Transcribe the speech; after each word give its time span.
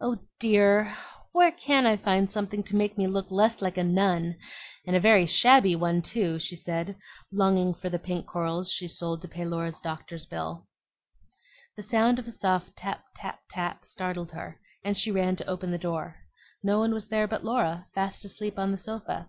"Oh 0.00 0.16
dear! 0.38 0.96
where 1.32 1.52
CAN 1.52 1.84
I 1.84 1.98
find 1.98 2.30
something 2.30 2.62
to 2.62 2.74
make 2.76 2.96
me 2.96 3.06
look 3.06 3.30
less 3.30 3.60
like 3.60 3.76
a 3.76 3.84
nun, 3.84 4.38
and 4.86 4.96
a 4.96 5.00
very 5.00 5.26
shabby 5.26 5.76
one, 5.76 6.00
too?" 6.00 6.38
she 6.40 6.56
said, 6.56 6.96
longing 7.30 7.74
for 7.74 7.90
the 7.90 7.98
pink 7.98 8.24
corals 8.26 8.72
she 8.72 8.88
sold 8.88 9.20
to 9.20 9.28
pay 9.28 9.44
Laura's 9.44 9.78
doctor's 9.78 10.24
bill. 10.24 10.66
The 11.76 11.82
sound 11.82 12.18
of 12.18 12.26
a 12.26 12.30
soft 12.32 12.74
tap, 12.74 13.04
tap, 13.14 13.40
tap, 13.50 13.84
startled 13.84 14.32
her, 14.32 14.58
and 14.82 14.96
she 14.96 15.10
ran 15.10 15.36
to 15.36 15.46
open 15.46 15.72
the 15.72 15.76
door. 15.76 16.16
No 16.62 16.78
one 16.78 16.94
was 16.94 17.08
there 17.08 17.28
but 17.28 17.44
Laura, 17.44 17.86
fast 17.94 18.24
asleep 18.24 18.58
on 18.58 18.72
the 18.72 18.78
sofa. 18.78 19.28